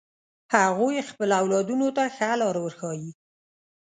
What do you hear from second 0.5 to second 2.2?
هغوی خپل اولادونو ته